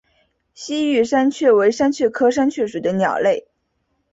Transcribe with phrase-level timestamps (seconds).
[0.55, 3.47] 西域山雀为山雀科山雀属的鸟类。